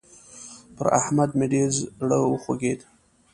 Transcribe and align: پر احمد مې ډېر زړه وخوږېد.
پر 0.75 0.87
احمد 0.99 1.29
مې 1.37 1.45
ډېر 1.53 1.69
زړه 1.79 2.17
وخوږېد. 2.25 2.79